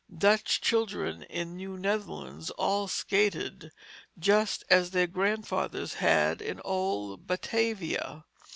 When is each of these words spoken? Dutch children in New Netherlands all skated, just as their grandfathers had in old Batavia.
Dutch 0.17 0.61
children 0.61 1.21
in 1.21 1.55
New 1.55 1.77
Netherlands 1.77 2.49
all 2.49 2.87
skated, 2.87 3.71
just 4.17 4.63
as 4.67 4.89
their 4.89 5.05
grandfathers 5.05 5.93
had 6.01 6.41
in 6.41 6.59
old 6.65 7.27
Batavia. 7.27 8.25